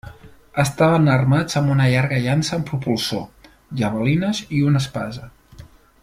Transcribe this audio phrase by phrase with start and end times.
[0.61, 3.51] Estaven armats amb una llarga llança amb propulsor,
[3.83, 5.29] javelines i una espasa.